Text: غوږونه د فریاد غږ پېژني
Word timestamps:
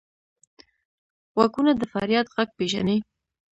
غوږونه 1.33 1.71
د 1.77 1.81
فریاد 1.93 2.27
غږ 2.35 2.49
پېژني 2.57 2.97